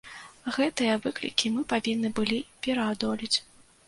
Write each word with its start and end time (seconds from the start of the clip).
Гэтыя 0.53 0.93
выклікі 1.03 1.51
мы 1.57 1.61
павінны 1.73 2.09
былі 2.21 2.39
пераадолець. 2.65 3.33